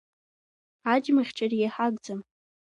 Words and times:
Аџьмахьчарагьы 0.91 1.67
ҳагӡам. 1.75 2.19